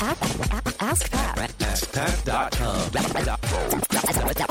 [0.00, 1.50] Ask Pat.
[1.58, 2.90] AskPat.com.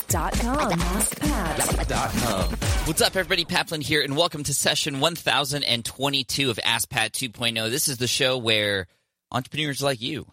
[0.09, 0.81] Dot com.
[0.81, 1.87] Ask Pat.
[1.87, 2.49] Dot com.
[2.85, 3.45] What's up, everybody?
[3.45, 7.69] Pat Flynn here, and welcome to session 1022 of Ask Pat 2.0.
[7.69, 8.87] This is the show where
[9.31, 10.29] entrepreneurs like you,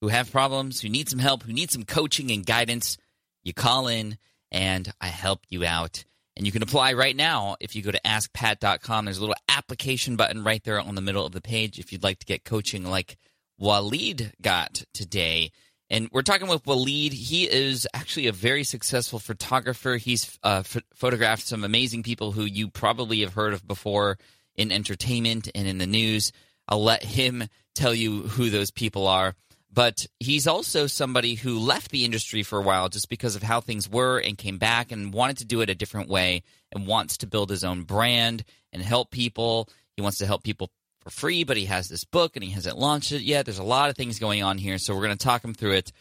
[0.00, 2.98] who have problems, who need some help, who need some coaching and guidance,
[3.44, 4.18] you call in
[4.50, 6.04] and I help you out.
[6.36, 9.04] And you can apply right now if you go to askpat.com.
[9.04, 12.02] There's a little application button right there on the middle of the page if you'd
[12.02, 13.16] like to get coaching like
[13.60, 15.50] Waleed got today.
[15.88, 17.12] And we're talking with Waleed.
[17.12, 19.96] He is actually a very successful photographer.
[19.96, 24.18] He's uh, ph- photographed some amazing people who you probably have heard of before
[24.56, 26.32] in entertainment and in the news.
[26.68, 29.34] I'll let him tell you who those people are.
[29.72, 33.60] But he's also somebody who left the industry for a while just because of how
[33.60, 37.18] things were and came back and wanted to do it a different way and wants
[37.18, 39.68] to build his own brand and help people.
[39.94, 40.70] He wants to help people
[41.06, 43.46] for free, but he has this book and he hasn't launched it yet.
[43.46, 45.74] There's a lot of things going on here, so we're going to talk him through
[45.74, 45.92] it.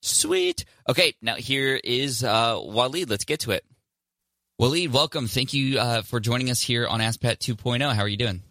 [0.00, 0.64] Sweet.
[0.88, 3.08] Okay, now here is uh, Waleed.
[3.08, 3.64] Let's get to it.
[4.60, 5.28] Waleed, welcome.
[5.28, 7.94] Thank you uh, for joining us here on AskPat 2.0.
[7.94, 8.42] How are you doing?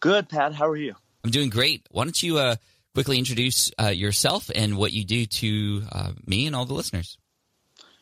[0.00, 0.54] Good, Pat.
[0.54, 0.96] How are you?
[1.22, 1.86] I'm doing great.
[1.92, 2.56] Why don't you uh,
[2.94, 7.16] quickly introduce uh, yourself and what you do to uh, me and all the listeners?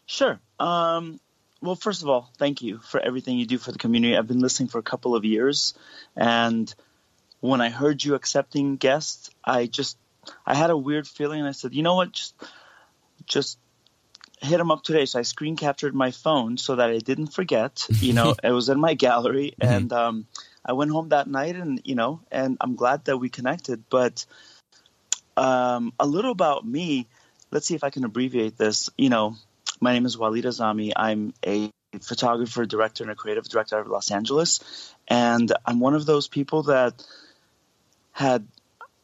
[0.06, 0.40] Sure.
[0.58, 1.20] Um,
[1.60, 4.16] well, first of all, thank you for everything you do for the community.
[4.16, 5.74] I've been listening for a couple of years,
[6.14, 6.74] and
[7.46, 9.98] when I heard you accepting guests, I just
[10.44, 12.34] I had a weird feeling, I said, you know what, just
[13.26, 13.58] just
[14.40, 15.06] hit him up today.
[15.06, 17.86] So I screen captured my phone so that I didn't forget.
[18.00, 20.26] You know, it was in my gallery, and um,
[20.64, 23.84] I went home that night, and you know, and I'm glad that we connected.
[23.90, 24.26] But
[25.36, 27.08] um, a little about me.
[27.50, 28.90] Let's see if I can abbreviate this.
[28.98, 29.36] You know,
[29.80, 30.92] my name is Waleed Azami.
[30.96, 31.70] I'm a
[32.02, 36.28] photographer, director, and a creative director out of Los Angeles, and I'm one of those
[36.28, 37.02] people that
[38.16, 38.46] had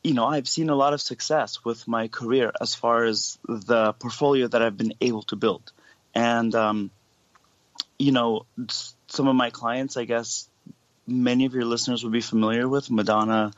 [0.03, 3.93] you know, I've seen a lot of success with my career as far as the
[3.93, 5.71] portfolio that I've been able to build.
[6.15, 6.91] And, um,
[7.99, 8.47] you know,
[9.07, 10.49] some of my clients, I guess
[11.07, 13.53] many of your listeners would be familiar with Madonna,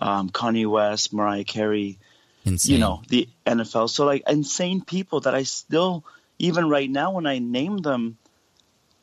[0.00, 1.98] um, Kanye West, Mariah Carey,
[2.46, 2.72] Insane.
[2.72, 3.90] you know, the NFL.
[3.90, 6.04] So, like, insane people that I still,
[6.38, 8.16] even right now, when I name them,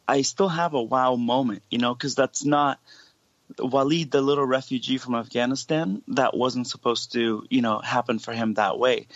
[0.08, 2.80] I still have a wow moment, you know, because that's not
[3.56, 8.56] Waleed, the little refugee from Afghanistan, that wasn't supposed to, you know, happen for him
[8.56, 9.08] that way.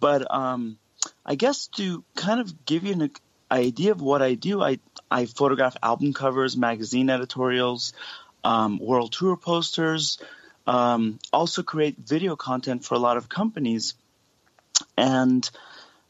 [0.00, 0.78] But um,
[1.24, 3.10] I guess to kind of give you an
[3.50, 4.78] idea of what I do, I
[5.10, 7.92] I photograph album covers, magazine editorials,
[8.42, 10.18] um, world tour posters,
[10.66, 13.94] um, also create video content for a lot of companies,
[14.96, 15.48] and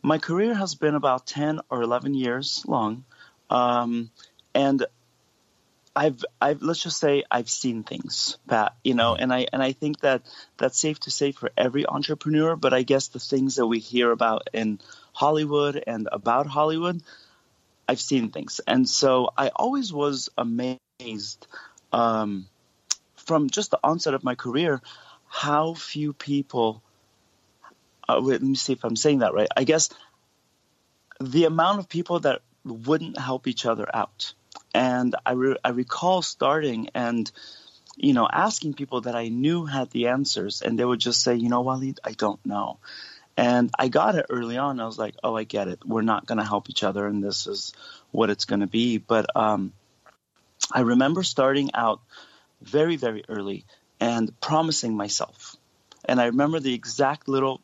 [0.02, 3.04] my career has been about ten or eleven years long,
[3.50, 4.10] um,
[4.54, 4.86] and
[5.96, 9.72] I've I've let's just say I've seen things, Pat, you know, and I and I
[9.72, 10.22] think that
[10.58, 14.10] that's safe to say for every entrepreneur, but I guess the things that we hear
[14.12, 14.78] about in
[15.14, 17.02] Hollywood and about Hollywood,
[17.88, 18.60] I've seen things.
[18.66, 21.46] And so I always was amazed
[21.94, 22.46] um,
[23.16, 24.82] from just the onset of my career
[25.28, 26.82] how few people
[28.06, 29.48] uh, wait, let me see if I'm saying that right.
[29.56, 29.88] I guess
[31.20, 34.34] the amount of people that wouldn't help each other out
[34.76, 37.30] and I, re- I recall starting and,
[37.96, 41.34] you know, asking people that I knew had the answers, and they would just say,
[41.34, 42.78] you know, Waleed, I don't know.
[43.38, 44.78] And I got it early on.
[44.78, 45.78] I was like, oh, I get it.
[45.82, 47.72] We're not going to help each other, and this is
[48.10, 48.98] what it's going to be.
[48.98, 49.72] But um,
[50.70, 52.00] I remember starting out
[52.60, 53.64] very, very early
[53.98, 55.56] and promising myself.
[56.04, 57.62] And I remember the exact little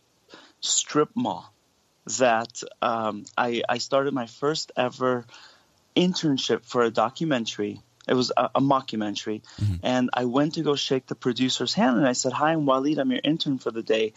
[0.60, 1.52] strip mall
[2.18, 5.26] that um, I, I started my first ever
[5.94, 7.80] internship for a documentary.
[8.08, 9.42] It was a, a mockumentary.
[9.60, 9.74] Mm-hmm.
[9.82, 12.98] And I went to go shake the producer's hand and I said, Hi, I'm Waleed.
[12.98, 14.12] I'm your intern for the day.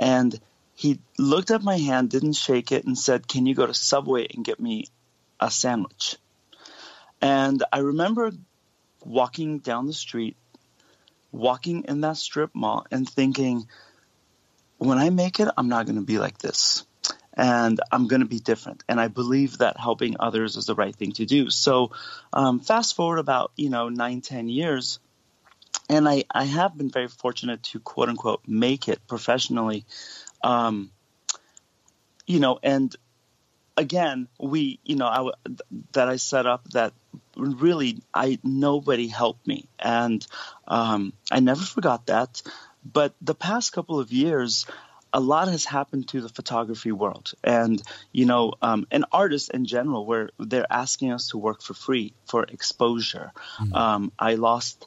[0.00, 0.38] And
[0.74, 4.28] he looked at my hand, didn't shake it, and said, Can you go to Subway
[4.32, 4.86] and get me
[5.40, 6.16] a sandwich?
[7.20, 8.30] And I remember
[9.04, 10.36] walking down the street,
[11.32, 13.66] walking in that strip mall, and thinking,
[14.78, 16.84] when I make it, I'm not going to be like this
[17.38, 18.82] and I'm going to be different.
[18.88, 21.48] And I believe that helping others is the right thing to do.
[21.48, 21.92] So,
[22.32, 24.98] um, fast forward about you know nine, ten years,
[25.88, 29.86] and I I have been very fortunate to quote unquote make it professionally,
[30.42, 30.90] um,
[32.26, 32.94] you know, and
[33.76, 35.30] again we you know I
[35.92, 36.92] that I set up that
[37.36, 40.26] really I nobody helped me, and
[40.66, 42.42] um, I never forgot that.
[42.90, 44.66] But the past couple of years,
[45.12, 47.32] a lot has happened to the photography world.
[47.42, 47.82] And
[48.12, 52.14] you know um, and artists in general where they're asking us to work for free
[52.26, 53.32] for exposure.
[53.58, 53.74] Mm-hmm.
[53.74, 54.86] um, i lost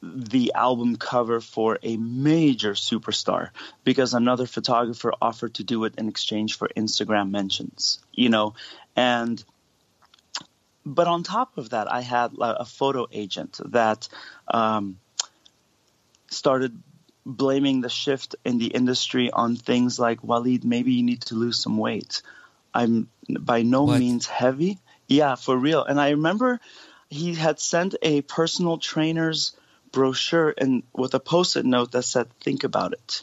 [0.00, 3.50] the album cover for a major superstar
[3.84, 8.54] because another photographer offered to do it in exchange for Instagram mentions, you know,
[8.94, 9.42] and
[10.86, 14.08] but on top of that, I had a photo agent that
[14.46, 14.98] um,
[16.28, 16.80] started
[17.28, 21.58] blaming the shift in the industry on things like Walid, maybe you need to lose
[21.58, 22.22] some weight.
[22.74, 23.98] I'm by no what?
[23.98, 24.78] means heavy.
[25.06, 25.84] Yeah, for real.
[25.84, 26.60] And I remember
[27.10, 29.54] he had sent a personal trainer's
[29.92, 33.22] brochure and with a post-it note that said, "Think about it."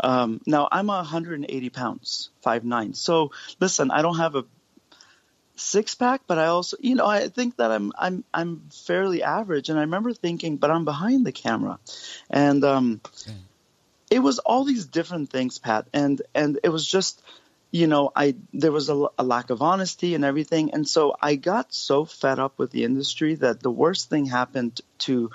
[0.00, 2.92] Um, now I'm 180 pounds, five nine.
[2.94, 3.30] So
[3.60, 4.44] listen, I don't have a
[5.56, 9.68] six pack, but I also, you know, I think that I'm I'm I'm fairly average.
[9.68, 11.78] And I remember thinking, but I'm behind the camera,
[12.30, 13.36] and um, okay.
[14.10, 17.22] it was all these different things, Pat, and and it was just,
[17.70, 21.36] you know, I there was a, a lack of honesty and everything, and so I
[21.36, 25.30] got so fed up with the industry that the worst thing happened to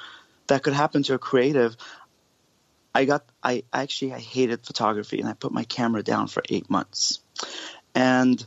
[0.48, 1.78] that could happen to a creative.
[2.96, 6.70] I got I actually I hated photography and I put my camera down for eight
[6.70, 7.20] months,
[7.94, 8.44] and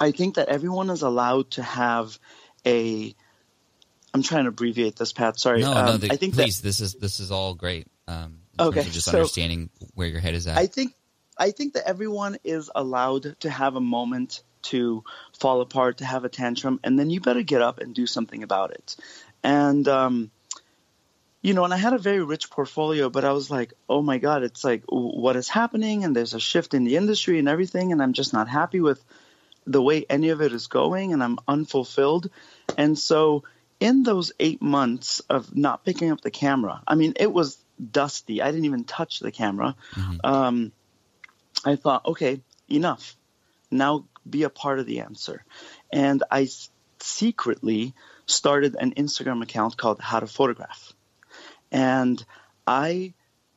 [0.00, 2.18] I think that everyone is allowed to have
[2.66, 3.14] a.
[4.12, 5.38] I'm trying to abbreviate this, Pat.
[5.38, 5.60] Sorry.
[5.60, 5.96] No, um, no.
[5.98, 6.60] The, I think please.
[6.60, 7.86] That, this is this is all great.
[8.08, 8.82] Um, okay.
[8.84, 10.56] just so understanding where your head is at.
[10.56, 10.94] I think
[11.36, 15.04] I think that everyone is allowed to have a moment to
[15.38, 18.42] fall apart, to have a tantrum, and then you better get up and do something
[18.42, 18.96] about it.
[19.42, 20.30] And um,
[21.42, 24.18] you know, and I had a very rich portfolio, but I was like, oh my
[24.18, 27.92] god, it's like what is happening, and there's a shift in the industry and everything,
[27.92, 29.04] and I'm just not happy with
[29.66, 32.30] the way any of it is going and I'm unfulfilled.
[32.78, 33.44] And so
[33.80, 37.58] in those eight months of not picking up the camera, I mean, it was
[37.90, 38.40] dusty.
[38.40, 39.76] I didn't even touch the camera.
[39.94, 40.16] Mm-hmm.
[40.24, 40.72] Um,
[41.64, 42.40] I thought, okay,
[42.70, 43.16] enough.
[43.70, 45.44] Now be a part of the answer.
[45.92, 46.48] And I
[47.00, 47.94] secretly
[48.26, 50.92] started an Instagram account called How to Photograph.
[51.70, 52.24] And
[52.66, 53.14] I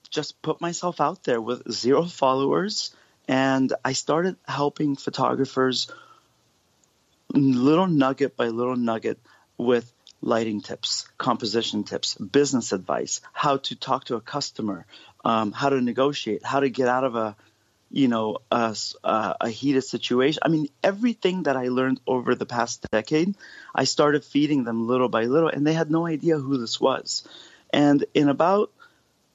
[0.09, 2.95] just put myself out there with zero followers
[3.29, 5.87] and I started helping photographers
[7.31, 9.19] little nugget by little nugget
[9.55, 14.87] with lighting tips, composition tips, business advice, how to talk to a customer,
[15.23, 17.35] um, how to negotiate, how to get out of a
[17.91, 20.41] you know a, a, heated situation.
[20.43, 23.35] I mean, everything that I learned over the past decade,
[23.75, 27.27] I started feeding them little by little, and they had no idea who this was.
[27.71, 28.71] And in about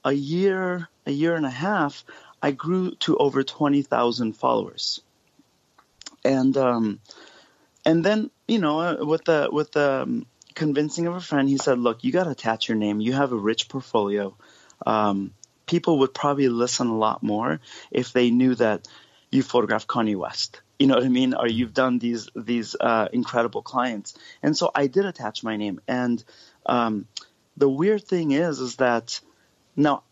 [0.03, 2.03] a year, a year and a half,
[2.45, 5.01] I grew to over 20,000 followers.
[6.23, 6.99] And um,
[7.83, 11.57] and then you know uh, with the with the um, convincing of a friend, he
[11.57, 13.01] said, "Look, you got to attach your name.
[13.01, 14.37] You have a rich portfolio.
[14.85, 15.33] Um,
[15.65, 17.59] people would probably listen a lot more
[17.89, 18.87] if they knew that
[19.31, 20.61] you photographed Kanye West.
[20.77, 21.33] You know what I mean?
[21.33, 24.13] Or you've done these these uh, incredible clients.
[24.43, 25.81] And so I did attach my name.
[25.87, 26.23] And
[26.67, 27.07] um,
[27.57, 29.19] the weird thing is, is that
[29.75, 30.03] now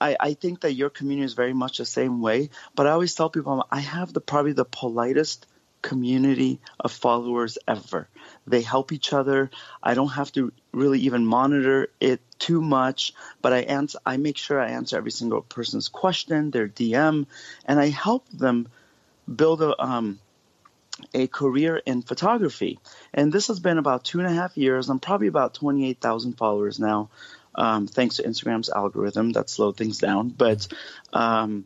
[0.00, 2.50] I, I think that your community is very much the same way.
[2.74, 5.46] But I always tell people I have the probably the politest
[5.82, 8.08] community of followers ever.
[8.46, 9.50] They help each other.
[9.82, 14.36] I don't have to really even monitor it too much, but I answer I make
[14.36, 17.26] sure I answer every single person's question, their DM,
[17.64, 18.68] and I help them
[19.32, 20.18] build a um,
[21.14, 22.78] a career in photography.
[23.14, 24.88] And this has been about two and a half years.
[24.88, 27.08] I'm probably about 28,000 followers now
[27.58, 30.28] um, thanks to Instagram's algorithm that slowed things down.
[30.28, 30.68] But
[31.12, 31.64] um,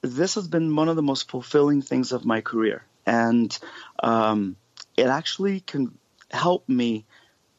[0.00, 2.84] this has been one of the most fulfilling things of my career.
[3.04, 3.56] And
[4.00, 4.56] um,
[4.96, 5.98] it actually can
[6.30, 7.04] help me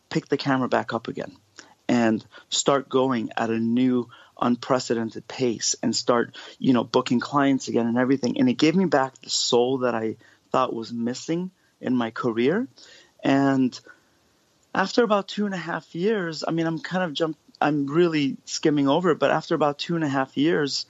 [0.10, 1.36] pick the camera back up again
[1.90, 4.10] and start going at a new
[4.40, 8.86] unprecedented pace and start you know booking clients again and everything and it gave me
[8.86, 10.16] back the soul that i
[10.52, 11.50] thought was missing
[11.82, 12.68] in my career
[13.24, 13.80] and
[14.78, 18.38] after about two and a half years, I mean, I'm kind of jump, I'm really
[18.46, 20.86] skimming over but after about two and a half years,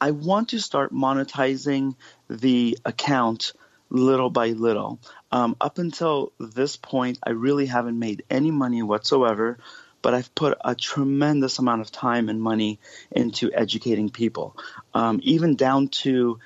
[0.00, 1.94] I want to start monetizing
[2.28, 3.52] the account
[3.88, 4.98] little by little.
[5.30, 9.58] Um, up until this point, I really haven't made any money whatsoever,
[10.02, 12.80] but I've put a tremendous amount of time and money
[13.12, 14.56] into educating people,
[14.92, 16.40] um, even down to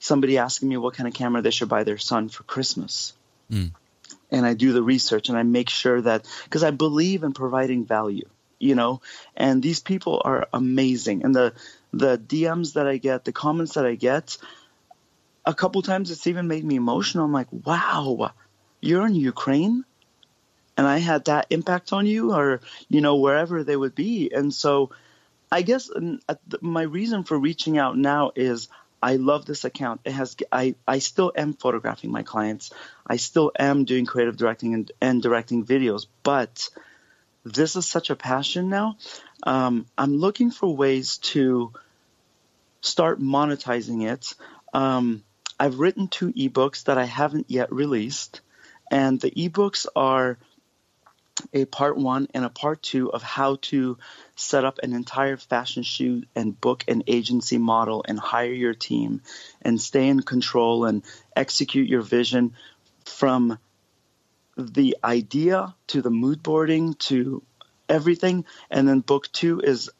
[0.00, 3.14] somebody asking me what kind of camera they should buy their son for Christmas.
[3.50, 3.70] Mm
[4.30, 7.84] and I do the research and I make sure that because I believe in providing
[7.84, 9.00] value, you know,
[9.36, 11.24] and these people are amazing.
[11.24, 11.54] And the
[11.92, 14.36] the DMs that I get, the comments that I get,
[15.46, 17.24] a couple times it's even made me emotional.
[17.24, 18.32] I'm like, wow,
[18.80, 19.84] you're in Ukraine,
[20.76, 24.30] and I had that impact on you, or you know, wherever they would be.
[24.32, 24.90] And so,
[25.50, 25.90] I guess
[26.60, 28.68] my reason for reaching out now is
[29.02, 30.00] I love this account.
[30.04, 32.70] It has I I still am photographing my clients.
[33.06, 36.68] I still am doing creative directing and, and directing videos, but
[37.44, 38.96] this is such a passion now.
[39.42, 41.72] Um, I'm looking for ways to
[42.80, 44.34] start monetizing it.
[44.74, 45.22] Um,
[45.58, 48.40] I've written two ebooks that I haven't yet released,
[48.90, 50.38] and the ebooks are
[51.52, 53.98] a part one and a part two of how to
[54.36, 59.22] set up an entire fashion shoot and book an agency model and hire your team
[59.62, 61.02] and stay in control and
[61.36, 62.54] execute your vision
[63.04, 63.58] from
[64.56, 67.42] the idea to the mood boarding to
[67.88, 68.44] everything.
[68.70, 69.90] And then book two is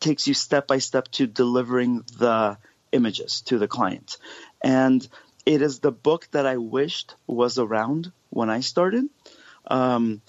[0.00, 2.58] takes you step by step to delivering the
[2.90, 4.18] images to the client.
[4.62, 5.06] And
[5.46, 9.04] it is the book that i wished was around when i started.
[9.66, 10.22] Um,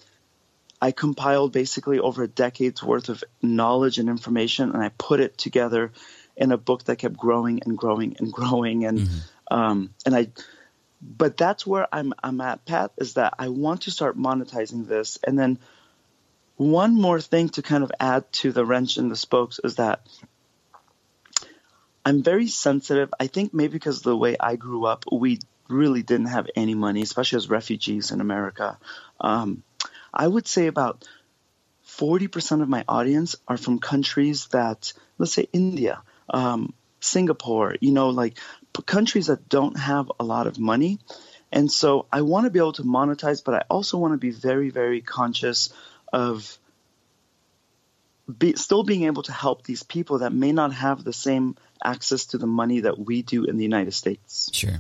[0.84, 5.38] I compiled basically over a decade's worth of knowledge and information, and I put it
[5.38, 5.94] together
[6.36, 8.84] in a book that kept growing and growing and growing.
[8.84, 9.58] And mm-hmm.
[9.58, 10.28] um, and I,
[11.02, 12.92] but that's where I'm I'm at, Pat.
[12.98, 15.58] Is that I want to start monetizing this, and then
[16.58, 20.06] one more thing to kind of add to the wrench in the spokes is that
[22.06, 23.14] I'm very sensitive.
[23.18, 26.76] I think maybe because of the way I grew up, we really didn't have any
[26.76, 28.78] money, especially as refugees in America.
[29.22, 29.64] Um,
[30.14, 31.08] I would say about
[31.88, 38.10] 40% of my audience are from countries that, let's say India, um, Singapore, you know,
[38.10, 38.38] like
[38.86, 41.00] countries that don't have a lot of money.
[41.52, 44.32] And so I want to be able to monetize, but I also want to be
[44.32, 45.74] very, very conscious
[46.12, 46.58] of
[48.38, 52.28] be, still being able to help these people that may not have the same access
[52.28, 54.50] to the money that we do in the United States.
[54.54, 54.80] Sure.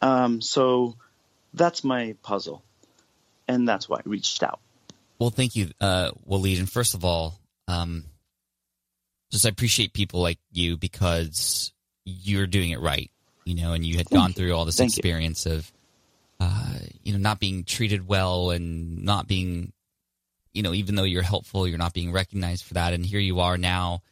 [0.00, 0.96] Um, so
[1.52, 2.62] that's my puzzle
[3.48, 4.60] and that's why I reached out.
[5.18, 6.58] Well, thank you, uh, Waleed.
[6.58, 8.04] And first of all, um,
[9.30, 11.72] just I appreciate people like you because
[12.04, 13.10] you're doing it right,
[13.44, 14.34] you know, and you had thank gone you.
[14.34, 15.54] through all this thank experience you.
[15.54, 15.72] of,
[16.40, 19.72] uh, you know, not being treated well and not being,
[20.52, 22.92] you know, even though you're helpful, you're not being recognized for that.
[22.92, 24.02] And here you are now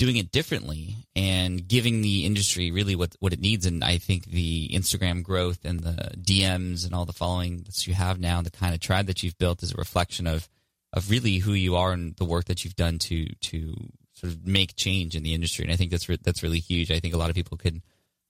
[0.00, 3.66] doing it differently and giving the industry really what what it needs.
[3.66, 7.92] And I think the Instagram growth and the DMs and all the following that you
[7.92, 10.48] have now, the kind of tribe that you've built, is a reflection of
[10.94, 13.74] of really who you are and the work that you've done to to
[14.14, 15.66] sort of make change in the industry.
[15.66, 16.90] And I think that's re- that's really huge.
[16.90, 17.82] I think a lot of people could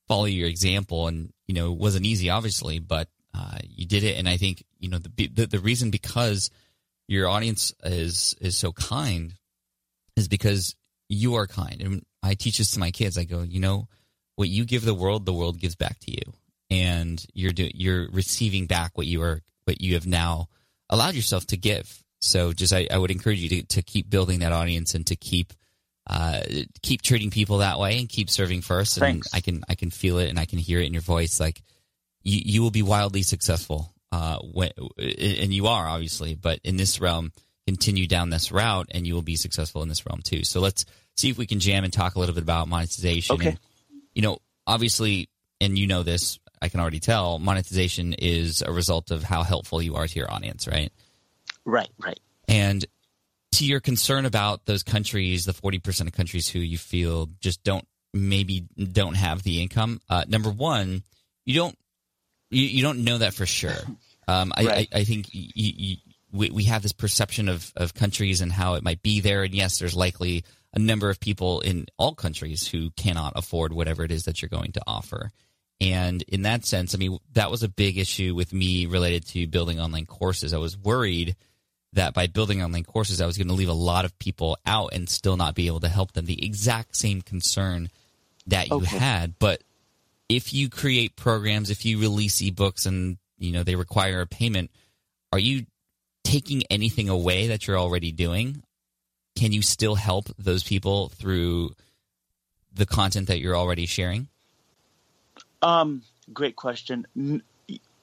[0.09, 4.19] follow your example, and you know, it wasn't easy, obviously, but uh, you did it.
[4.19, 6.51] And I think you know the, the the reason because
[7.07, 9.35] your audience is is so kind
[10.17, 10.75] is because
[11.11, 11.83] you are kind.
[11.83, 13.19] And I teach this to my kids.
[13.19, 13.89] I go, you know,
[14.37, 16.33] what you give the world, the world gives back to you,
[16.71, 20.49] and you're do, you're receiving back what you are what you have now
[20.89, 22.03] allowed yourself to give.
[22.21, 25.17] So, just I, I would encourage you to, to keep building that audience and to
[25.17, 25.53] keep
[26.07, 26.41] uh,
[26.83, 28.97] keep treating people that way and keep serving first.
[28.97, 29.35] And Thanks.
[29.35, 31.41] I can I can feel it and I can hear it in your voice.
[31.41, 31.63] Like
[32.23, 33.93] you you will be wildly successful.
[34.13, 37.33] Uh, when, and you are obviously, but in this realm,
[37.67, 40.45] continue down this route, and you will be successful in this realm too.
[40.45, 40.85] So let's
[41.17, 43.35] see if we can jam and talk a little bit about monetization.
[43.35, 43.49] Okay.
[43.49, 43.59] And,
[44.15, 45.29] you know, obviously,
[45.61, 49.81] and you know this, I can already tell, monetization is a result of how helpful
[49.81, 50.93] you are to your audience, right?
[51.65, 52.19] Right, right.
[52.49, 52.85] And
[53.53, 57.87] to your concern about those countries, the 40% of countries who you feel just don't
[58.13, 60.01] maybe don't have the income.
[60.09, 61.03] Uh, number one,
[61.45, 61.77] you don't
[62.51, 63.73] you, you don't know that for sure.
[64.29, 64.89] Um, I, right.
[64.93, 65.97] I, I, think you, you,
[66.33, 69.43] we, we have this perception of, of countries and how it might be there.
[69.43, 74.05] And yes, there's likely a number of people in all countries who cannot afford whatever
[74.05, 75.31] it is that you're going to offer.
[75.81, 79.47] And in that sense, I mean, that was a big issue with me related to
[79.47, 80.53] building online courses.
[80.53, 81.37] I was worried
[81.95, 84.93] that by building online courses, I was going to leave a lot of people out
[84.93, 86.27] and still not be able to help them.
[86.27, 87.89] The exact same concern
[88.47, 88.99] that you okay.
[88.99, 89.39] had.
[89.39, 89.63] But
[90.29, 94.71] if you create programs, if you release ebooks and, you know, they require a payment,
[95.33, 95.67] are you
[96.25, 98.63] taking anything away that you're already doing?
[99.37, 101.75] can you still help those people through
[102.75, 104.29] the content that you're already sharing?
[105.63, 107.07] Um, great question.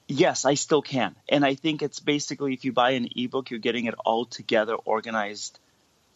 [0.07, 1.15] yes, I still can.
[1.29, 4.74] And I think it's basically if you buy an ebook, you're getting it all together
[4.74, 5.59] organized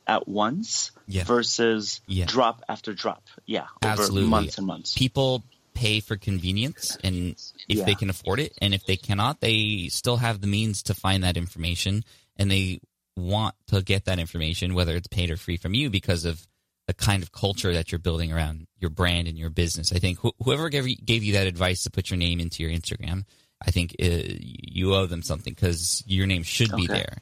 [0.07, 1.23] at once yeah.
[1.23, 2.25] versus yeah.
[2.25, 3.23] drop after drop.
[3.45, 4.29] Yeah, Absolutely.
[4.29, 4.97] months and months.
[4.97, 5.43] People
[5.73, 7.35] pay for convenience and
[7.67, 7.85] if yeah.
[7.85, 11.23] they can afford it and if they cannot, they still have the means to find
[11.23, 12.03] that information
[12.37, 12.79] and they
[13.15, 16.45] want to get that information, whether it's paid or free from you, because of
[16.87, 19.93] the kind of culture that you're building around your brand and your business.
[19.93, 22.71] I think wh- whoever gave, gave you that advice to put your name into your
[22.71, 23.25] Instagram,
[23.65, 27.17] I think uh, you owe them something because your name should be there.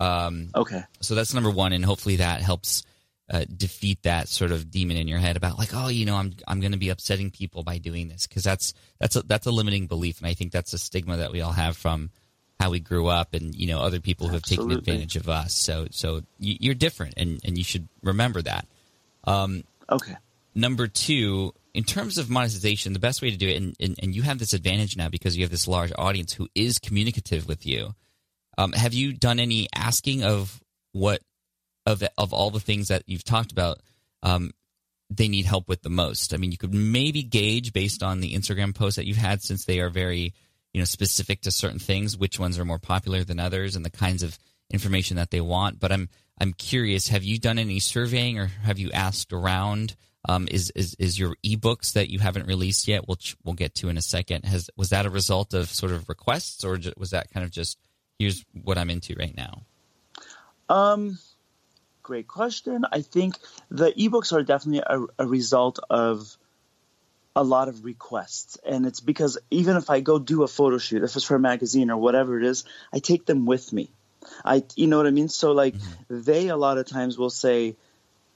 [0.00, 0.82] Um, okay.
[1.00, 2.82] So that's number one, and hopefully that helps
[3.30, 6.34] uh, defeat that sort of demon in your head about like, oh, you know, I'm
[6.46, 9.50] I'm going to be upsetting people by doing this because that's that's a, that's a
[9.50, 12.10] limiting belief, and I think that's a stigma that we all have from
[12.60, 15.54] how we grew up and you know other people who have taken advantage of us.
[15.54, 18.66] So so you- you're different, and and you should remember that.
[19.24, 20.16] Um, Okay.
[20.54, 24.14] number two, in terms of monetization, the best way to do it, and, and, and
[24.14, 27.66] you have this advantage now because you have this large audience who is communicative with
[27.66, 27.94] you.
[28.56, 30.62] Um, have you done any asking of
[30.92, 31.20] what
[31.86, 33.80] of of all the things that you've talked about?
[34.22, 34.52] Um,
[35.10, 36.32] they need help with the most.
[36.32, 39.64] I mean, you could maybe gauge based on the Instagram posts that you've had, since
[39.64, 40.34] they are very
[40.72, 43.90] you know specific to certain things, which ones are more popular than others, and the
[43.90, 44.38] kinds of
[44.70, 45.78] information that they want.
[45.78, 46.08] But I'm
[46.40, 47.08] I'm curious.
[47.08, 49.96] Have you done any surveying, or have you asked around?
[50.26, 53.06] Um, is is is your ebooks that you haven't released yet?
[53.06, 54.44] We'll we'll get to in a second.
[54.46, 57.78] Has was that a result of sort of requests, or was that kind of just
[58.18, 59.62] here's what I'm into right now?
[60.68, 61.18] Um,
[62.04, 62.84] great question.
[62.92, 63.36] I think
[63.70, 66.36] the ebooks are definitely a, a result of
[67.34, 71.02] a lot of requests, and it's because even if I go do a photo shoot,
[71.02, 73.90] if it's for a magazine or whatever it is, I take them with me.
[74.44, 75.28] I, you know what I mean.
[75.28, 76.22] So like, mm-hmm.
[76.22, 77.74] they a lot of times will say,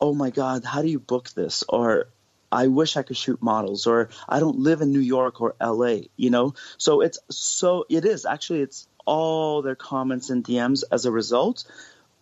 [0.01, 2.09] "Oh my God, how do you book this?" or
[2.51, 6.09] I wish I could shoot models, or I don't live in New York or LA,
[6.17, 6.55] you know?
[6.79, 11.65] So it's so, it is actually, it's all their comments and DMs as a result.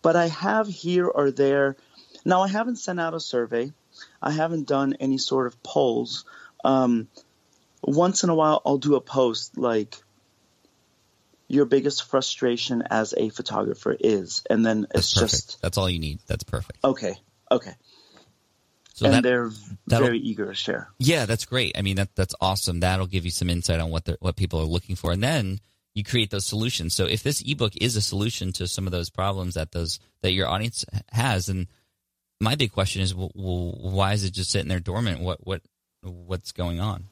[0.07, 1.75] But I have here or there,
[2.23, 3.73] now I haven't sent out a survey,
[4.21, 6.23] I haven't done any sort of polls.
[6.63, 7.09] Um,
[7.81, 10.01] once in a while, I'll do a post like,
[11.49, 16.19] your biggest frustration as a photographer is, and then it's just That's all you need.
[16.25, 16.79] That's perfect.
[16.85, 17.17] okay,
[17.51, 17.73] okay,
[18.93, 19.51] So and that, they're
[19.87, 20.89] very eager to share.
[20.99, 21.77] Yeah, that's great.
[21.77, 22.79] I mean, that that's awesome.
[22.79, 25.59] That'll give you some insight on what the, what people are looking for, and then
[25.97, 26.93] you create those solutions.
[26.93, 30.31] So if this ebook is a solution to some of those problems that those that
[30.31, 31.65] your audience has, and
[32.39, 35.21] my big question is, well, why is it just sitting there dormant?
[35.21, 35.63] What what
[36.03, 37.05] what's going on?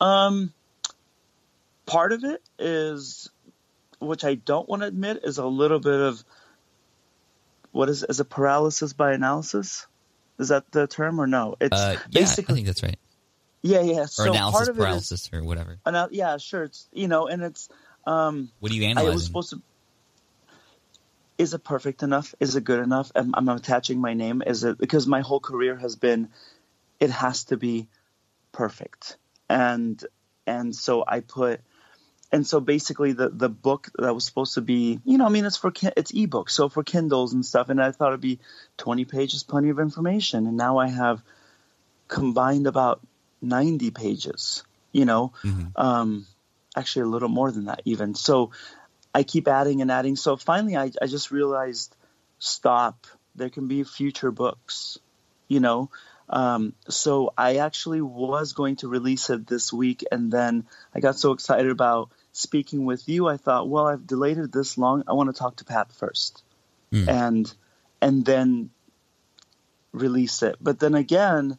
[0.00, 0.52] Um,
[1.86, 3.30] part of it is,
[3.98, 6.22] which I don't want to admit, is a little bit of
[7.72, 9.88] what is is a paralysis by analysis.
[10.38, 11.56] Is that the term or no?
[11.60, 12.98] It's Uh, yeah, I think that's right.
[13.66, 14.00] Yeah, yeah.
[14.02, 15.78] Or So analysis of it is, paralysis or whatever.
[16.10, 16.64] yeah, sure.
[16.64, 17.68] It's you know, and it's
[18.06, 19.14] um, What are you I analyzing?
[19.14, 19.62] was supposed to.
[21.38, 22.34] Is it perfect enough?
[22.40, 23.12] Is it good enough?
[23.14, 24.42] I'm attaching my name.
[24.46, 26.30] Is it because my whole career has been,
[26.98, 27.88] it has to be
[28.52, 29.18] perfect,
[29.50, 30.02] and
[30.46, 31.60] and so I put,
[32.32, 35.44] and so basically the the book that was supposed to be, you know, I mean,
[35.44, 38.38] it's for it's ebook, so for Kindles and stuff, and I thought it'd be
[38.78, 41.22] 20 pages, plenty of information, and now I have
[42.08, 43.00] combined about
[43.48, 45.72] 90 pages, you know, Mhm.
[45.76, 46.26] um,
[46.74, 48.14] actually a little more than that even.
[48.14, 48.50] So
[49.14, 50.16] I keep adding and adding.
[50.16, 51.94] So finally, I, I just realized,
[52.38, 53.06] stop.
[53.34, 54.98] There can be future books,
[55.48, 55.90] you know.
[56.28, 61.16] Um, so I actually was going to release it this week, and then I got
[61.16, 63.28] so excited about speaking with you.
[63.28, 65.04] I thought, well, I've delayed it this long.
[65.06, 66.42] I want to talk to Pat first,
[66.90, 67.08] Hmm.
[67.08, 67.54] and
[68.02, 68.70] and then
[69.92, 70.56] release it.
[70.60, 71.58] But then again,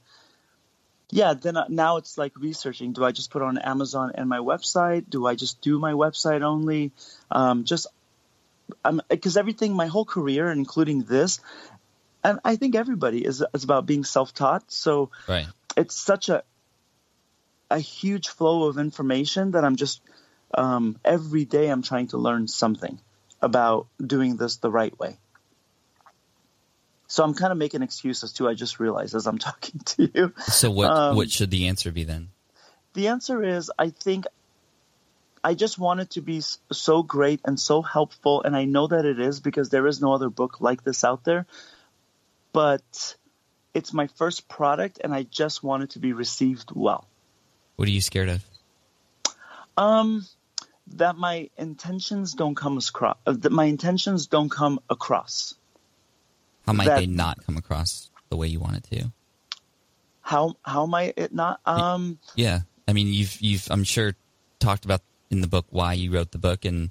[1.09, 2.93] yeah, then uh, now it's like researching.
[2.93, 5.09] Do I just put on Amazon and my website?
[5.09, 6.91] Do I just do my website only?
[7.31, 7.87] Um, just
[9.09, 11.39] because everything, my whole career, including this,
[12.23, 14.69] and I think everybody is is about being self taught.
[14.71, 15.47] So right.
[15.77, 16.43] it's such a
[17.69, 20.01] a huge flow of information that I'm just
[20.53, 22.99] um, every day I'm trying to learn something
[23.41, 25.17] about doing this the right way.
[27.07, 28.47] So I'm kind of making excuses too.
[28.47, 30.33] I just realized as I'm talking to you.
[30.45, 32.29] So what Um, what should the answer be then?
[32.93, 34.25] The answer is I think
[35.43, 36.41] I just want it to be
[36.71, 40.13] so great and so helpful, and I know that it is because there is no
[40.13, 41.45] other book like this out there.
[42.51, 43.15] But
[43.73, 47.07] it's my first product, and I just want it to be received well.
[47.75, 48.43] What are you scared of?
[49.77, 50.25] Um,
[50.95, 53.17] that my intentions don't come across.
[53.25, 55.53] Uh, that my intentions don't come across.
[56.67, 59.11] How might That- they not come across the way you want it to?
[60.21, 61.61] How how might it not?
[61.65, 64.13] Um, Yeah, I mean, you've you've I'm sure
[64.59, 65.01] talked about
[65.31, 66.89] in the book why you wrote the book, and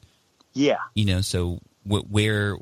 [0.55, 0.79] yeah.
[0.95, 2.55] you know, so wh- where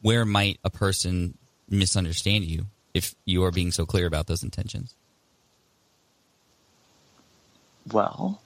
[0.00, 1.36] where might a person
[1.68, 4.94] misunderstand you if you are being so clear about those intentions?
[7.92, 8.40] Well,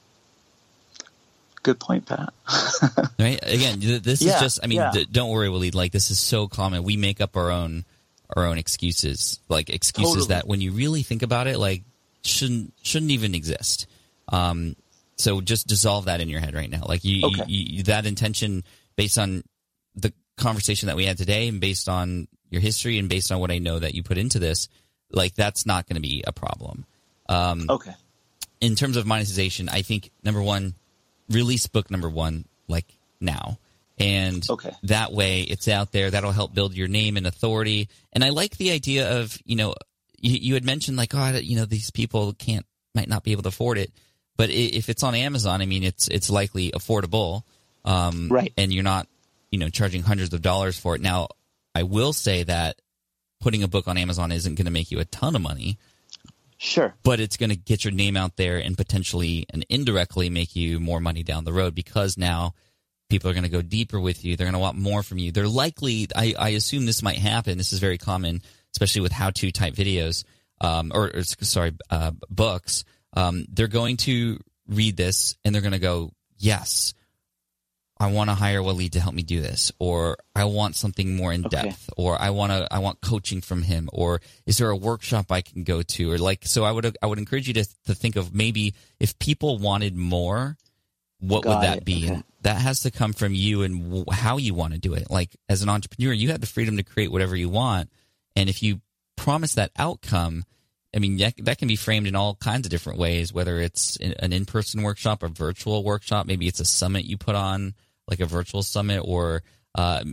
[1.63, 2.33] good point, Pat.
[3.19, 3.39] Right?
[3.43, 4.59] Again, th- this is just.
[4.63, 4.91] I mean, yeah.
[4.91, 5.75] d- don't worry, Waleed.
[5.75, 6.83] Like this is so common.
[6.83, 7.85] We make up our own
[8.35, 10.27] our own excuses, like excuses Totally.
[10.29, 11.83] that when you really think about it, like
[12.23, 13.87] shouldn't shouldn't even exist.
[14.29, 14.75] Um,
[15.17, 16.83] so just dissolve that in your head right now.
[16.87, 17.43] Like you, Okay.
[17.47, 18.63] you, you that intention
[18.95, 19.43] based on
[19.95, 23.51] the conversation that we had today, and based on your history, and based on what
[23.51, 24.69] I know that you put into this,
[25.11, 26.85] like that's not going to be a problem.
[27.29, 27.93] Um, okay.
[28.59, 30.73] in terms of monetization, I think number one,
[31.29, 32.85] release book number one like
[33.21, 33.59] now.
[34.03, 34.71] And Okay.
[34.83, 36.11] that way it's out there.
[36.11, 37.89] That'll help build your name and authority.
[38.11, 39.75] And I like the idea of, you know,
[40.19, 43.43] you, you had mentioned like, oh, you know, these people can't, might not be able
[43.43, 43.91] to afford it.
[44.37, 47.43] But if it's on Amazon, I mean, it's, it's likely affordable.
[47.85, 48.53] Um, Right.
[48.57, 49.07] And you're not,
[49.51, 51.01] you know, charging hundreds of dollars for it.
[51.01, 51.27] Now,
[51.75, 52.77] I will say that
[53.41, 55.77] putting a book on Amazon isn't going to make you a ton of money
[56.57, 56.95] Sure.
[57.03, 60.79] but it's going to get your name out there and potentially and indirectly make you
[60.79, 62.53] more money down the road because now
[63.09, 64.35] people are going to go deeper with you.
[64.35, 65.31] They're going to want more from you.
[65.31, 67.57] They're likely, I, I assume this might happen.
[67.57, 68.41] This is very common,
[68.73, 70.23] especially with how to type videos,
[70.61, 72.83] um, or, or sorry, uh, books.
[73.13, 76.93] Um, they're going to read this and they're going to go, yes,
[77.99, 81.31] I want to hire Waleed to help me do this, or I want something more
[81.31, 81.61] in Okay.
[81.69, 85.31] depth, or I want to, I want coaching from him, or is there a workshop
[85.31, 87.93] I can go to, or like, so I would, I would encourage you to, to
[87.93, 90.57] think of maybe if people wanted more,
[91.19, 91.85] what would that it.
[91.85, 92.09] be?
[92.09, 92.23] Okay.
[92.43, 95.09] That has to come from you and w- how you want to do it.
[95.09, 97.89] Like as an entrepreneur, you have the freedom to create whatever you want,
[98.35, 98.81] and if you
[99.15, 100.43] promise that outcome,
[100.95, 103.95] I mean, that, that can be framed in all kinds of different ways, whether it's
[103.95, 107.73] in- an in-person workshop, a virtual workshop, maybe it's a summit you put on,
[108.07, 109.41] like a virtual summit, or
[109.75, 110.03] uh,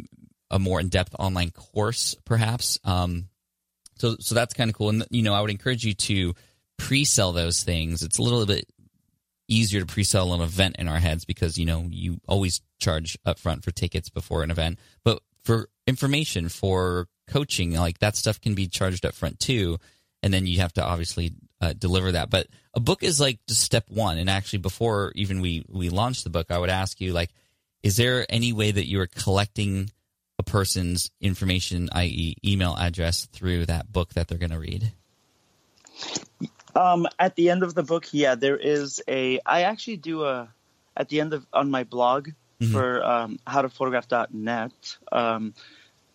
[0.50, 2.78] a more in-depth online course, perhaps.
[2.84, 3.28] Um,
[3.98, 4.88] so, so that's kind of cool.
[4.88, 6.34] And you know, I would encourage you to
[6.78, 8.02] pre-sell those things.
[8.02, 8.64] It's a little bit
[9.50, 13.62] easier to pre-sell an event in our heads because you know you always charge upfront
[13.62, 18.66] for tickets before an event, but for information, for coaching, like that stuff can be
[18.66, 19.78] charged up front too,
[20.22, 22.30] and then you have to obviously uh, deliver that.
[22.30, 24.18] But a book is like just step one.
[24.18, 27.30] And actually, before even we we launch the book, I would ask you like,
[27.82, 29.90] is there any way that you are collecting
[30.38, 34.92] a person's information, i.e., email address, through that book that they're going to read?
[36.74, 39.40] Um, at the end of the book, yeah, there is a.
[39.46, 40.48] I actually do a
[40.96, 42.30] at the end of on my blog
[42.60, 42.72] Mhm.
[42.72, 44.98] for um, howtophotograph.net.
[45.10, 45.54] Um,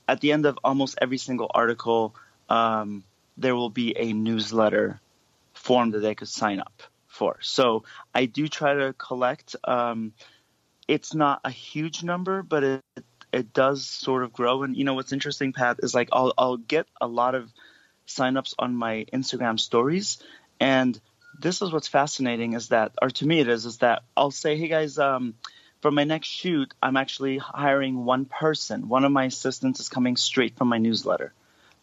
[0.08, 2.16] at the end of almost every single article,
[2.50, 3.04] um,
[3.38, 5.02] there will be a newsletter
[5.54, 7.38] form that they could sign up for.
[7.42, 9.56] So I do try to collect.
[9.64, 10.14] Um,
[10.88, 12.84] it's not a huge number, but it
[13.34, 14.64] it does sort of grow.
[14.64, 17.52] And you know what's interesting, Pat, is like I'll I'll get a lot of
[18.08, 20.20] signups on my Instagram stories,
[20.60, 21.00] and
[21.40, 24.58] this is what's fascinating is that, or to me it is, is that I'll say,
[24.58, 25.36] hey guys, um,
[25.82, 28.88] for my next shoot, I'm actually hiring one person.
[28.88, 31.34] One of my assistants is coming straight from my newsletter,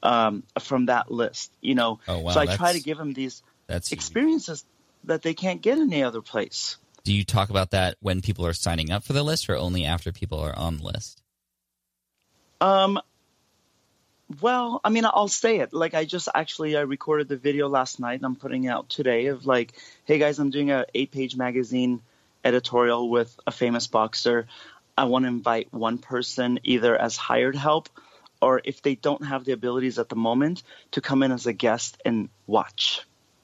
[0.03, 1.53] um, from that list.
[1.61, 3.43] You know, Oh, wow, so I try to give them these
[3.91, 4.65] experiences
[5.05, 6.77] that they can't get any other place.
[7.05, 9.85] Do you talk about that when people are signing up for the list or only
[9.85, 11.21] after people are on the list?
[12.61, 13.01] Um,
[14.41, 15.73] well, I mean, I'll say it.
[15.73, 18.89] Like, I just actually I recorded the video last night, and I'm putting it out
[18.89, 19.73] today of like,
[20.05, 22.01] hey guys, I'm doing a eight-page magazine
[22.45, 24.47] editorial with a famous boxer.
[24.97, 27.89] I want to invite one person either as hired help,
[28.41, 31.53] or if they don't have the abilities at the moment, to come in as a
[31.53, 33.03] guest and watch.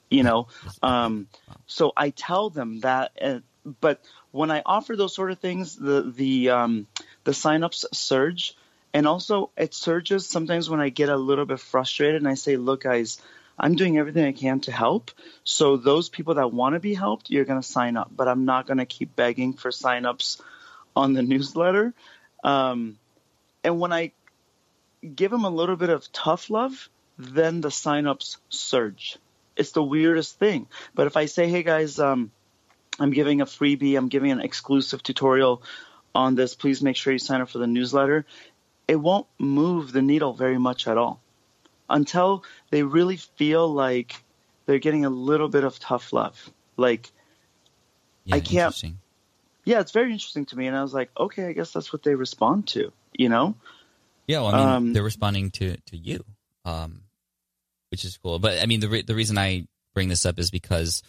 [0.09, 0.47] You know,
[0.83, 1.27] um,
[1.67, 3.11] so I tell them that.
[3.21, 3.39] Uh,
[3.81, 6.87] but when I offer those sort of things, the the um,
[7.23, 8.55] the signups surge,
[8.93, 12.57] and also it surges sometimes when I get a little bit frustrated and I say,
[12.57, 13.21] "Look, guys,
[13.57, 15.11] I'm doing everything I can to help.
[15.43, 18.45] So those people that want to be helped, you're going to sign up, but I'm
[18.45, 20.41] not going to keep begging for signups
[20.95, 21.93] on the newsletter."
[22.43, 22.97] Um,
[23.63, 24.11] and when I
[25.15, 29.17] give them a little bit of tough love, then the signups surge.
[29.55, 30.67] It's the weirdest thing.
[30.95, 32.31] But if I say, "Hey guys, um,
[32.99, 35.61] I'm giving a freebie, I'm giving an exclusive tutorial
[36.15, 36.55] on this.
[36.55, 38.25] Please make sure you sign up for the newsletter."
[38.89, 41.21] It won't move the needle very much at all
[41.89, 44.15] until they really feel like
[44.65, 46.49] they're getting a little bit of tough love.
[46.75, 47.11] Like,
[48.25, 48.99] Yeah, I can't- interesting.
[49.63, 50.65] yeah, it's very interesting to me.
[50.65, 53.55] And I was like, okay, I guess that's what they respond to, you know?
[54.27, 56.25] Yeah, well, I mean, Um, they're responding to to you,
[56.65, 57.03] um,
[57.91, 58.39] which is cool.
[58.39, 61.03] But I mean, the re- the reason I bring this up is because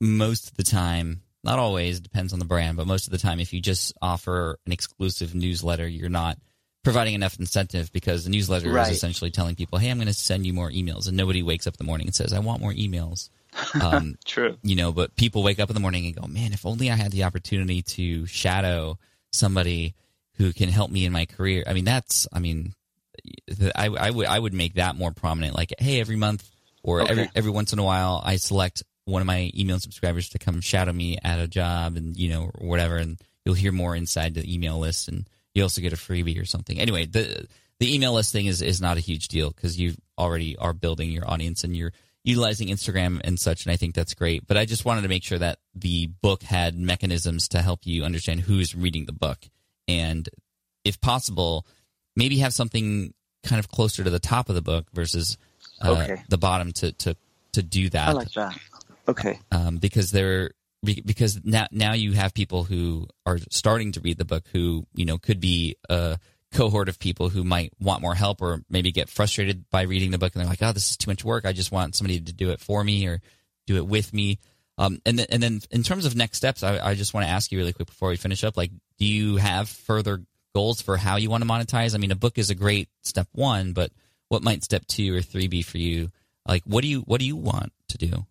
[0.00, 3.18] most of the time, not always, it depends on the brand, but most of the
[3.18, 6.38] time, if you just offer an exclusive newsletter, you're not
[6.82, 8.90] providing enough incentive because the newsletter Right.
[8.90, 11.66] is essentially telling people, "Hey, I'm going to send you more emails," and nobody wakes
[11.66, 13.28] up in the morning and says, "I want more emails."
[13.80, 14.56] Um, True.
[14.62, 16.94] you know, but people wake up in the morning and go, man, if only I
[16.94, 18.96] had the opportunity to shadow
[19.32, 19.94] somebody
[20.34, 21.64] who can help me in my career.
[21.66, 22.74] I mean, that's, I mean,
[23.74, 25.56] I, I would, I would make that more prominent.
[25.56, 26.48] Like, hey, every month
[26.84, 27.30] or every, Okay.
[27.34, 30.92] every once in a while, I select one of my email subscribers to come shadow
[30.92, 32.96] me at a job and, you know, or whatever.
[32.98, 36.44] And you'll hear more inside the email list and you also get a freebie or
[36.44, 36.78] something.
[36.78, 37.46] Anyway, the,
[37.78, 41.10] the email list thing is, is not a huge deal because you already are building
[41.10, 41.92] your audience and you're
[42.24, 43.64] utilizing Instagram and such.
[43.64, 44.46] And I think that's great.
[44.46, 48.04] But I just wanted to make sure that the book had mechanisms to help you
[48.04, 49.38] understand who's reading the book
[49.88, 50.28] and
[50.84, 51.66] if possible,
[52.16, 55.36] maybe have something kind of closer to the top of the book versus
[55.82, 56.22] uh, Okay.
[56.28, 57.16] the bottom to to
[57.52, 58.08] to do that.
[58.10, 58.58] I like that.
[59.08, 59.38] Okay.
[59.50, 64.18] um, because they're be- because now now you have people who are starting to read
[64.18, 66.18] the book who you know could be a
[66.52, 70.18] cohort of people who might want more help or maybe get frustrated by reading the
[70.18, 71.44] book and they're like oh this is too much work.
[71.44, 73.20] I just want somebody to do it for me or
[73.66, 74.38] do it with me.
[74.78, 77.30] Um, and then and then in terms of next steps I, I just want to
[77.30, 80.22] ask you really quick before we finish up like do you have further
[80.54, 81.94] goals for how you want to monetize?
[81.94, 83.92] I mean a book is a great step one but
[84.28, 86.10] what might step two or three be for you?
[86.48, 88.26] Like what do you what do you want to do?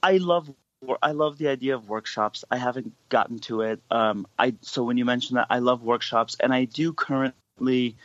[0.00, 0.54] I love
[1.02, 2.44] I love the idea of workshops.
[2.50, 3.80] I haven't gotten to it.
[3.90, 7.96] Um, I so when you mentioned that, I love workshops, and I do currently,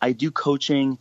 [0.00, 0.98] I do coaching,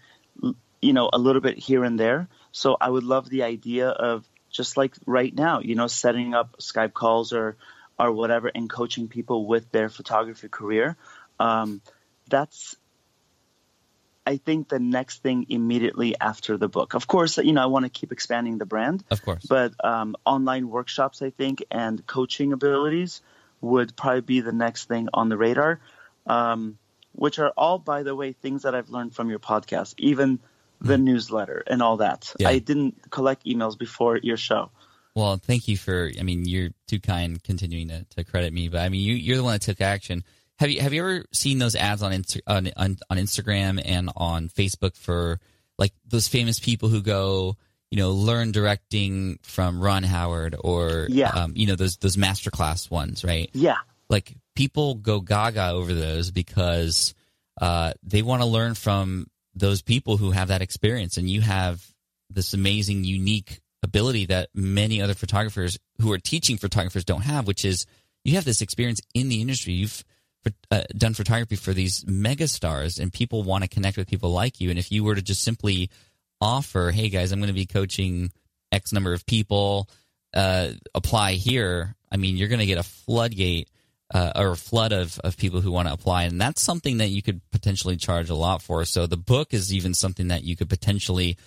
[0.81, 2.27] you know, a little bit here and there.
[2.51, 6.57] So I would love the idea of just like right now, you know, setting up
[6.59, 7.57] Skype calls or
[7.97, 10.97] or whatever, and coaching people with their photography career.
[11.39, 11.81] Um,
[12.29, 12.75] that's
[14.25, 16.93] I think the next thing immediately after the book.
[16.93, 20.15] Of course, you know, I want to keep expanding the brand, of course but um,
[20.25, 23.21] online workshops, I think, and coaching abilities
[23.61, 25.79] would probably be the next thing on the radar,
[26.27, 26.77] um,
[27.13, 30.39] which are all, by the way, things that I've learned from your podcast, even
[30.81, 32.33] the newsletter and all that.
[32.39, 32.49] Yeah.
[32.49, 34.69] I didn't collect emails before your show.
[35.15, 36.11] Well, thank you for.
[36.19, 39.37] I mean, you're too kind continuing to, to credit me, but I mean, you, you're
[39.37, 40.23] the one that took action.
[40.59, 44.09] Have you have you ever seen those ads on Insta, on, on on Instagram and
[44.15, 45.39] on Facebook for
[45.77, 47.57] like those famous people who go,
[47.91, 51.29] you know, learn directing from Ron Howard or Yeah.
[51.29, 53.49] um, you know, those those masterclass ones, right?
[53.53, 53.77] Yeah,
[54.09, 57.13] like people go gaga over those because
[57.59, 61.85] uh, they want to learn from those people who have that experience and you have
[62.29, 67.63] this amazing unique ability that many other photographers who are teaching photographers don't have which
[67.63, 67.85] is
[68.23, 70.03] you have this experience in the industry you've
[70.71, 74.59] uh, done photography for these mega stars and people want to connect with people like
[74.59, 74.69] you.
[74.69, 75.89] And if you were to just simply
[76.41, 78.31] offer hey guys i'm going to be coaching
[78.71, 79.89] x number of people
[80.33, 83.69] uh, apply here i mean you're going to get a floodgate
[84.13, 86.23] uh, or a flood of, of people who want to apply.
[86.23, 88.85] And that's something that you could potentially charge a lot for.
[88.85, 91.37] So the book is even something that you could potentially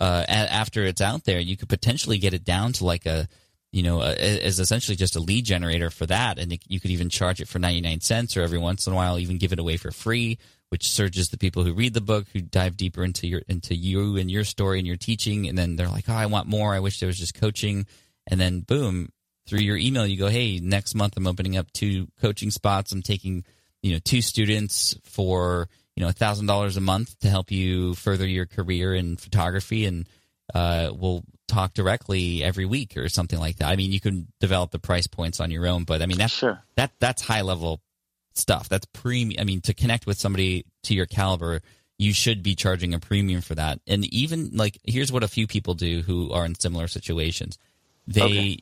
[0.00, 3.28] uh, a- after it's out there you could potentially get it down to like a
[3.74, 6.38] you know a, as essentially just a lead generator for that.
[6.38, 9.18] And you could even charge it for 99 cents or every once in a while
[9.18, 10.38] even give it away for free
[10.70, 14.16] which surges the people who read the book who dive deeper into your into you
[14.16, 15.48] and your story and your teaching.
[15.48, 16.72] And then they're like oh i want more.
[16.74, 17.86] I wish there was just coaching.
[18.28, 19.10] And then boom
[19.46, 22.92] through your email you go hey next month i'm opening up two coaching spots.
[22.92, 23.44] I'm taking
[23.82, 27.94] you know two students for you know a thousand dollars a month to help you
[27.94, 29.84] further your career in photography.
[29.84, 30.08] And
[30.54, 33.68] uh, we'll talk directly every week or something like that.
[33.68, 36.32] I mean you can develop the price points on your own but i mean that's
[36.32, 36.62] sure.
[36.76, 37.80] that that's high level
[38.34, 38.68] stuff.
[38.68, 41.60] That's premium i mean to connect with somebody to your caliber
[41.96, 43.78] you should be charging a premium for that.
[43.86, 47.56] And even like here's what a few people do who are in similar situations.
[48.08, 48.58] They Okay.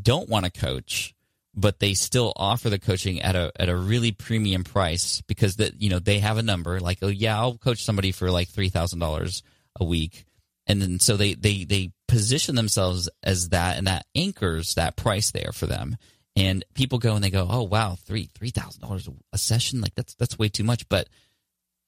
[0.00, 1.14] don't want to coach
[1.58, 5.80] but they still offer the coaching at a at a really premium price because that
[5.80, 8.68] you know they have a number like oh yeah I'll coach somebody for like three
[8.68, 9.42] thousand dollars
[9.80, 10.26] a week.
[10.66, 15.30] And then so they they they position themselves as that and that anchors that price
[15.30, 15.96] there for them.
[16.34, 19.80] And people go and they go oh wow three three thousand dollars a session?
[19.80, 20.88] Like that's that's way too much.
[20.88, 21.08] But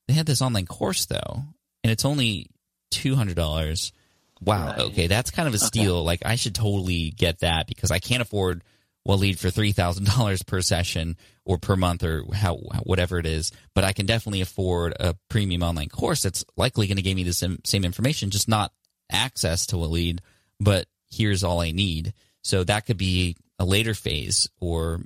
[0.07, 1.43] they had this online course though
[1.85, 2.51] and it's only
[2.91, 3.93] two hundred dollars.
[4.41, 4.79] Wow Right.
[4.81, 6.05] okay that's kind of a steal.
[6.05, 8.63] Like i should totally get that because i can't afford
[9.07, 13.53] Waleed for three thousand dollars per session or per month or how whatever it is,
[13.75, 17.23] but I can definitely afford a premium online course that's likely going to give me
[17.25, 18.71] the same, same information, just not
[19.11, 20.23] access to a lead,
[20.61, 22.13] but here's all I need.
[22.43, 25.01] So that could be a later phase or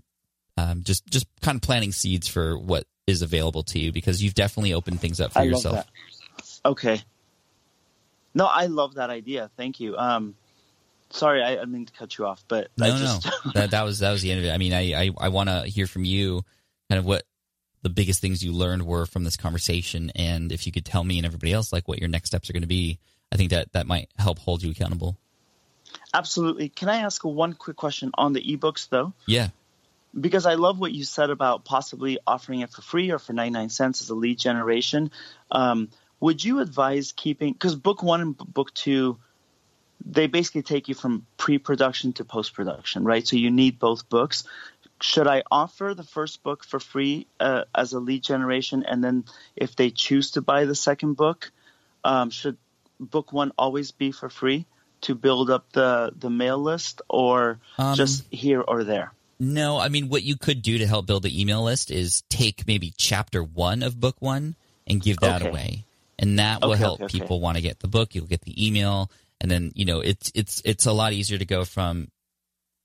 [0.57, 4.35] um, just just kind of planting seeds for what is available to you because you've
[4.35, 5.87] definitely opened things up for I yourself.
[6.65, 7.03] Okay.
[8.35, 9.51] No, I love that idea.
[9.57, 9.97] Thank you.
[9.97, 10.35] Um,
[11.11, 13.71] sorry, I, I didn't mean to cut you off, but I No, just, no, that
[13.73, 14.53] that was that was the end of it.
[14.53, 16.43] I mean, I I, I want to hear from you,
[16.89, 17.25] kind of what
[17.83, 21.19] the biggest things you learned were from this conversation, and if you could tell me
[21.19, 22.99] and everybody else like what your next steps are going to be.
[23.33, 25.19] I think that that might help hold you accountable.
[26.15, 26.69] absolutely.
[26.69, 29.15] Can I ask one quick question on the ebooks though?
[29.27, 29.49] Yeah,
[30.19, 33.71] because I love what you said about possibly offering it for free or for 99
[33.71, 35.11] cents as a lead generation.
[35.51, 35.89] Um,
[36.21, 39.19] would you advise keeping, because book one and book two,
[40.05, 43.27] they basically take you from pre production to post production, right?
[43.27, 44.45] So you need both books.
[45.01, 48.85] Should I offer the first book for free uh, as a lead generation?
[48.87, 49.25] And then
[49.57, 51.51] if they choose to buy the second book,
[52.05, 52.57] um, should
[53.11, 54.67] book one always be for free
[55.03, 59.13] to build up the, the mail list or Um, just here or there?
[59.41, 62.67] No, I mean what you could do to help build the email list is take
[62.67, 64.55] maybe chapter one of book one
[64.87, 65.51] and give that Okay.
[65.51, 65.85] away,
[66.19, 68.15] and that will Okay, help okay, people want to get the book.
[68.15, 69.11] You'll get the email,
[69.41, 72.09] and then you know it's it's it's a lot easier to go from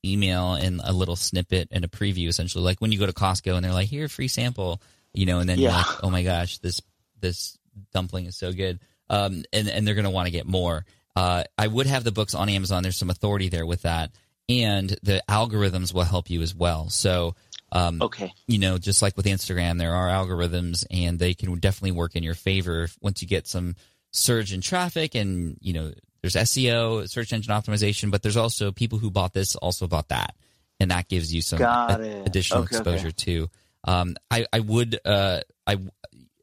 [0.06, 3.56] email and a little snippet and a preview essentially like when you go to costco
[3.56, 4.80] and they're like here free sample
[5.13, 5.77] you know and then you're Yeah.
[5.77, 6.82] like oh my gosh this
[7.19, 7.58] this
[7.93, 11.43] dumpling is so good um and and they're going to want to get more uh
[11.58, 14.12] i would have the books on amazon there's some authority there with that
[14.50, 17.36] and the algorithms will help you as well so
[17.74, 18.32] um Okay.
[18.48, 22.24] you know, just like with Instagram, there are algorithms and they can definitely work in
[22.24, 23.76] your favor if- once you get some
[24.12, 25.91] surge in traffic and, you know,
[26.22, 30.34] there's SEO, search engine optimization, but there's also people who bought this also bought that.
[30.80, 33.15] And that gives you some a- additional Okay, exposure okay.
[33.17, 33.50] too.
[33.84, 35.76] Um, I, I would, uh, I,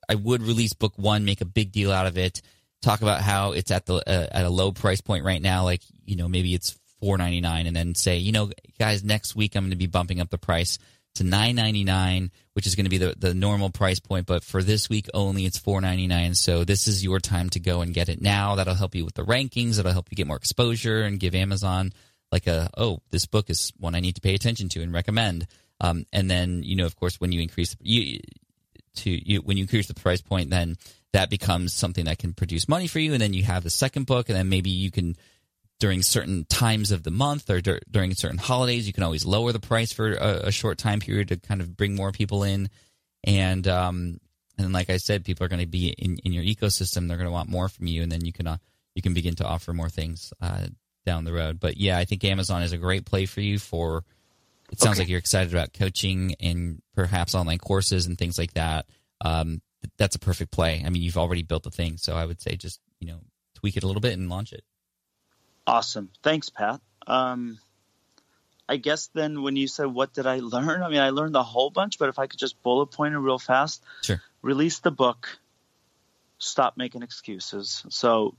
[0.07, 2.43] I would release book one, make a big deal out of it,
[2.85, 5.65] talk about how it's at the, uh, at a low price point right now.
[5.65, 9.35] Like, you know, maybe it's four ninety nine and then say, you know, guys, next
[9.37, 10.79] week I'm going to be bumping up the price
[11.17, 14.43] to nine ninety nine, which is going to be the, the normal price point, but
[14.43, 16.35] for this week only, it's four ninety nine.
[16.35, 18.57] So this is your time to go and get it now.
[18.57, 19.77] That'll help you with the rankings.
[19.77, 21.93] That'll help you get more exposure and give Amazon
[22.33, 25.47] like a oh, this book is one I need to pay attention to and recommend.
[25.81, 28.19] Um, and then you know, of course, when you increase you
[28.97, 30.77] to you when you increase the price point, then
[31.13, 33.13] that becomes something that can produce money for you.
[33.13, 35.17] And then you have the second book, and then maybe you can
[35.81, 39.53] during certain times of the month or dur- during certain holidays, you can always lower
[39.53, 42.69] the price for a, a short time period to kind of bring more people in.
[43.25, 44.21] And um,
[44.59, 47.09] and like I said, people are going to be in, in your ecosystem.
[47.09, 48.59] They're going to want more from you, and then you can uh,
[48.95, 50.67] you can begin to offer more things uh,
[51.05, 51.61] down the road.
[51.61, 53.59] But yeah, I think Amazon is a great play for you.
[53.59, 54.05] For
[54.73, 55.03] it sounds Okay.
[55.03, 58.87] like you're excited about coaching and perhaps online courses and things like that.
[59.21, 59.61] Um,
[59.99, 60.83] that's a perfect play.
[60.85, 63.21] I mean, you've already built the thing, so I would say just you know
[63.55, 64.65] tweak it a little bit and launch it.
[65.67, 66.11] Awesome.
[66.23, 66.81] Thanks, Pat.
[67.07, 67.59] Um,
[68.69, 70.83] I guess then when you said what did I learn?
[70.83, 73.19] I mean, I learned a whole bunch, but if I could just bullet point it
[73.19, 74.23] real fast, Sure.
[74.43, 75.39] release the book,
[76.39, 77.85] stop making excuses.
[77.91, 78.35] So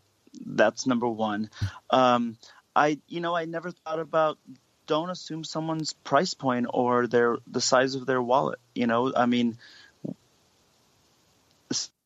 [0.45, 1.49] that's number one.
[1.91, 2.37] Um,
[2.75, 4.37] I, you know, I never thought about
[4.87, 8.59] don't assume someone's price point or their the size of their wallet.
[8.73, 9.57] You know, I mean,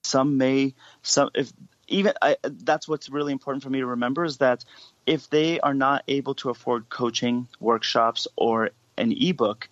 [0.04, 1.52] some may some if
[1.88, 4.64] even I, that's what's really important for me to remember is that
[5.06, 9.70] if they are not able to afford coaching workshops or an ebook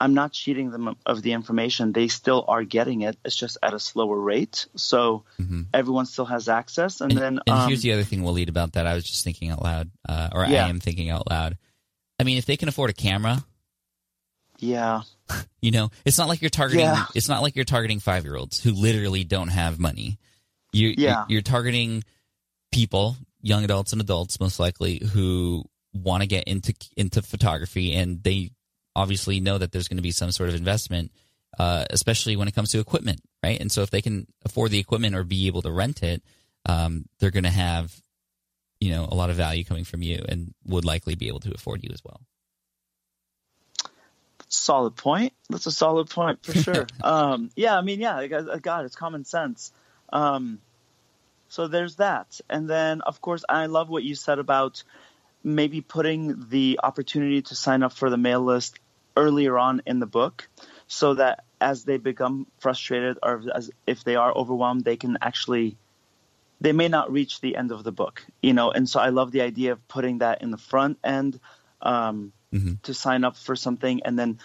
[0.00, 3.74] i'm not cheating them of the information they still are getting it it's just at
[3.74, 5.24] a slower rate so
[5.72, 8.48] everyone still has access and, And, then and um, here's the other thing we'll lead
[8.48, 8.86] about that.
[8.86, 10.66] I was just thinking out loud, uh, or Yeah.
[10.66, 11.58] I am thinking out loud.
[12.18, 13.44] I mean, if they can afford a camera,
[14.58, 15.02] yeah
[15.62, 16.84] you know, it's not like you're targeting.
[16.84, 17.06] Yeah.
[17.14, 20.18] It's not like you're targeting five year olds who literally don't have money.
[20.72, 21.24] You, Yeah.
[21.28, 22.04] you're, you're targeting
[22.72, 28.22] people, young adults and adults, most likely, who want to get into into photography, and
[28.22, 28.50] they
[28.96, 31.10] obviously know that there's going to be some sort of investment,
[31.58, 33.60] uh, especially when it comes to equipment, right?
[33.60, 36.22] And so, if they can afford the equipment or be able to rent it,
[36.66, 37.94] um, they're going to have,
[38.84, 41.54] you know, a lot of value coming from you, and would likely be able to
[41.54, 42.20] afford you as well.
[44.48, 45.32] solid point.
[45.48, 46.86] That's a solid point for sure.
[47.02, 48.86] um, yeah, I mean, yeah, I got, I got it.
[48.86, 49.72] it's common sense.
[50.12, 50.60] Um,
[51.48, 54.82] so there's that, and then of course I love what you said about
[55.42, 58.78] maybe putting the opportunity to sign up for the mail list
[59.16, 60.46] earlier on in the book,
[60.88, 65.78] so that as they become frustrated or as if they are overwhelmed, they can actually
[66.60, 68.70] they may not reach the end of the book, you know.
[68.70, 71.38] And so I love the idea of putting that in the front end.
[71.82, 72.32] Um,
[72.84, 74.38] to sign up for something and then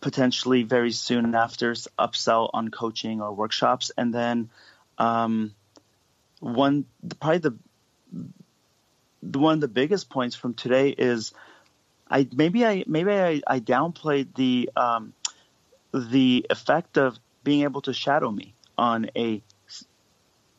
[0.00, 4.50] potentially very soon after upsell on coaching or workshops and then
[4.98, 5.54] um,
[6.40, 6.84] one
[7.18, 7.56] probably the,
[9.22, 11.32] the one of the biggest points from today is
[12.10, 15.14] I maybe I maybe I, I downplayed the um,
[15.92, 19.42] the effect of being able to shadow me on a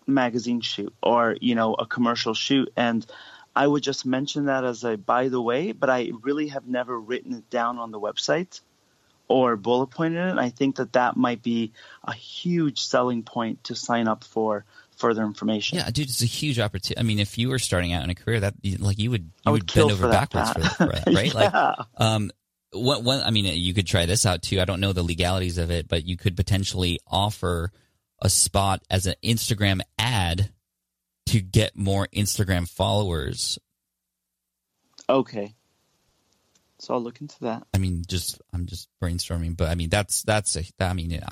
[0.10, 3.06] magazine shoot or you know a commercial shoot and
[3.56, 6.98] I would just mention that as a by the way, but I really have never
[6.98, 8.62] written it down on the website
[9.28, 10.30] or bullet pointed it.
[10.30, 11.72] And I think that that might be
[12.04, 14.65] a huge selling point to sign up for
[14.98, 15.77] further information.
[15.77, 17.00] Yeah, dude, it's a huge opportunity.
[17.00, 19.31] I mean, if you were starting out in a career, that like you would you
[19.46, 21.34] I would, would bend over that, backwards for, for that, right?
[21.34, 21.54] Like,
[21.98, 22.31] um,
[22.71, 23.21] what one?
[23.21, 24.60] I mean, you could try this out too.
[24.60, 27.71] I don't know the legalities of it, but you could potentially offer
[28.22, 30.52] a spot as an Instagram ad
[31.28, 33.60] to get more Instagram followers.
[35.08, 35.54] Okay.
[36.80, 37.63] So I'll look into that.
[37.74, 41.28] I mean, just I'm just brainstorming, but I mean that's that's a, I mean, yeah,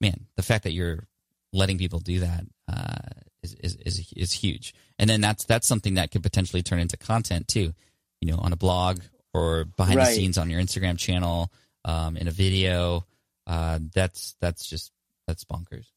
[0.00, 1.06] man, the fact that you're
[1.52, 5.94] letting people do that uh, is, is is is huge, and then that's that's something
[5.94, 7.74] that could potentially turn into content too,
[8.20, 9.00] you know, on a blog
[9.34, 11.52] or behind the scenes on your Instagram channel,
[11.84, 13.06] um, in a video.
[13.46, 14.90] Uh, that's that's just
[15.26, 15.91] that's bonkers.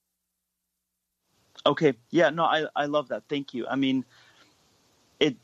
[1.65, 1.93] Okay.
[2.11, 2.29] Yeah.
[2.29, 3.23] No, I I love that.
[3.27, 3.67] Thank you.
[3.67, 4.05] I mean,
[5.19, 5.35] it.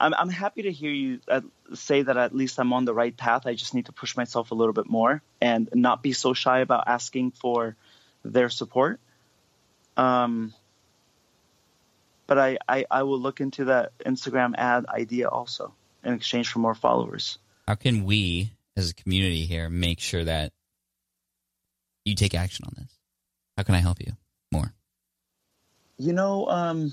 [0.00, 1.42] I'm I'm happy to hear you uh,
[1.74, 3.46] say that at least I'm on the right path.
[3.46, 6.60] I just need to push myself a little bit more and not be so shy
[6.60, 7.76] about asking for
[8.24, 9.00] their support.
[9.96, 10.54] Um.
[12.28, 16.60] But I, I, I will look into that Instagram ad idea also in exchange for
[16.60, 17.36] more followers.
[17.68, 20.52] How can we, as a community here, make sure that
[22.06, 22.90] you take action on this?
[23.58, 24.12] How can I help you
[24.50, 24.72] more?
[25.98, 26.92] You know, um,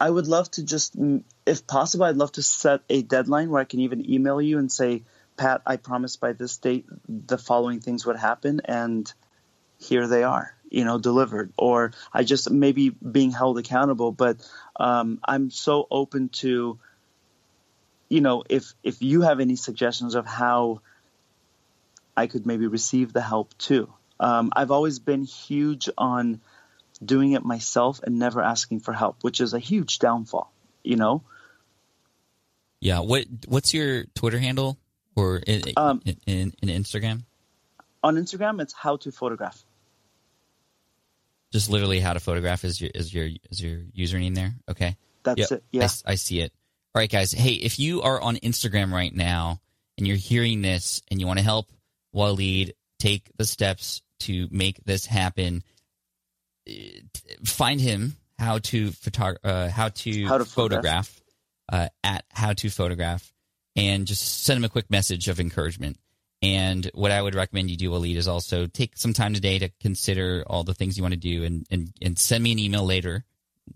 [0.00, 3.60] I would love to just, mm, if possible, I'd love to set a deadline where
[3.60, 5.02] I can even email you and say,
[5.36, 9.10] Pat, I promised by this date the following things would happen, and
[9.78, 11.52] here they are, you know, delivered.
[11.58, 14.38] Or I just maybe being held accountable, but
[14.76, 16.78] um, I'm so open to,
[18.08, 20.80] you know, if if you have any suggestions of how
[22.16, 23.92] I could maybe receive the help too.
[24.18, 26.40] Um, I've always been huge on
[27.04, 30.50] doing it myself and never asking for help, which is a huge downfall.
[30.82, 31.22] You know,
[32.80, 33.00] Yeah.
[33.00, 34.78] What What's your Twitter handle
[35.14, 37.24] or in, Um, in, in, in Instagram?
[38.02, 39.64] on Instagram, it's how to photograph.
[41.52, 44.54] Just literally how to photograph is your is your is your username there?
[44.68, 44.96] Okay.
[45.22, 45.62] That's Yep, it.
[45.62, 45.84] I Yeah.
[45.84, 46.52] s- I, see it.
[46.94, 47.32] All right, guys.
[47.32, 49.60] Hey, if you are on Instagram right now
[49.98, 51.70] and you're hearing this and you want to help
[52.14, 55.62] Waleed take the steps to make this happen,
[57.44, 61.22] find him how to photog- uh, how to, How to photograph, photograph.
[61.72, 63.32] uh, at how to photograph
[63.74, 65.98] and just send him a quick message of encouragement.
[66.42, 69.70] And what I would recommend you do, Waleed, is also take some time today to
[69.80, 72.84] consider all the things you want to do and, and, and send me an email
[72.84, 73.24] later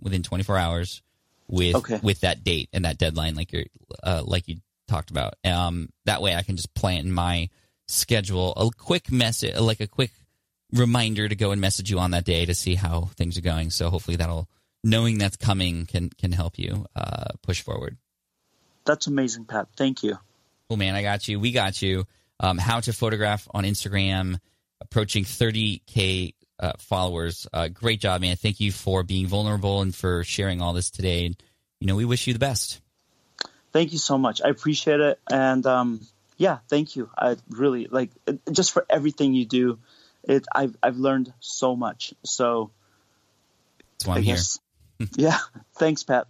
[0.00, 1.02] within 24 hours
[1.48, 1.98] with Okay.
[2.02, 3.64] with that date and that deadline like you're
[4.04, 4.56] uh, like you
[4.88, 5.34] talked about.
[5.44, 7.48] Um, that way I can just plan my
[7.88, 10.12] schedule a quick message like a quick
[10.72, 13.70] reminder to go and message you on that day to see how things are going.
[13.70, 14.48] So hopefully that'll
[14.82, 17.96] knowing that's coming can can help you uh, push forward.
[18.84, 19.68] That's amazing, Pat.
[19.76, 20.18] Thank you.
[20.68, 20.94] Cool, man.
[20.94, 21.38] I got you.
[21.38, 22.06] We got you.
[22.38, 24.38] Um, how to photograph on Instagram,
[24.80, 27.46] approaching 30K uh, followers.
[27.52, 28.36] Uh, great job, man.
[28.36, 31.34] Thank you for being vulnerable and for sharing all this today.
[31.80, 32.80] You know, we wish you the best.
[33.72, 34.40] Thank you so much.
[34.42, 35.20] I appreciate it.
[35.30, 36.00] And um,
[36.36, 37.10] yeah, thank you.
[37.16, 38.10] I really like
[38.50, 39.78] just for everything you do.
[40.24, 42.14] It I've I've learned so much.
[42.24, 42.70] So
[43.98, 44.36] That's why I I'm here.
[45.16, 45.38] yeah.
[45.76, 46.26] Thanks, Pat.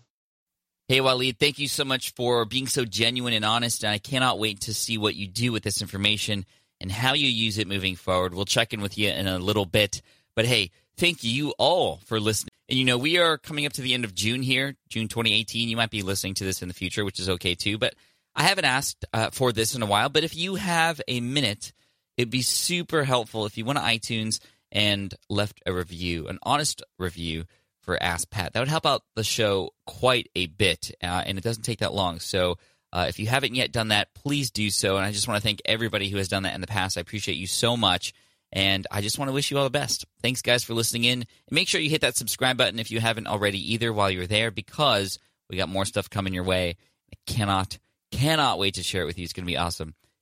[0.88, 3.84] Hey, Waleed, thank you so much for being so genuine and honest.
[3.84, 6.44] And I cannot wait to see what you do with this information
[6.80, 8.34] and how you use it moving forward.
[8.34, 10.02] We'll check in with you in a little bit.
[10.34, 12.50] But hey, thank you all for listening.
[12.68, 15.68] And you know, we are coming up to the end of June here, June 2018.
[15.68, 17.78] You might be listening to this in the future, which is okay too.
[17.78, 17.94] But
[18.34, 20.08] I haven't asked uh, for this in a while.
[20.08, 21.72] But if you have a minute,
[22.16, 24.40] it'd be super helpful if you went to iTunes
[24.72, 27.44] and left a review, an honest review
[27.80, 28.52] for Ask Pat.
[28.52, 31.94] That would help out the show quite a bit, uh, and it doesn't take that
[31.94, 32.20] long.
[32.20, 32.58] So
[32.92, 34.96] uh, if you haven't yet done that, please do so.
[34.96, 36.98] And I just want to thank everybody who has done that in the past.
[36.98, 38.12] I appreciate you so much.
[38.52, 40.06] And I just want to wish you all the best.
[40.22, 41.20] Thanks, guys, for listening in.
[41.20, 44.26] And make sure you hit that subscribe button if you haven't already either while you're
[44.26, 46.76] there because we got more stuff coming your way.
[47.12, 47.78] I cannot,
[48.10, 49.24] cannot wait to share it with you.
[49.24, 49.94] It's going to be awesome.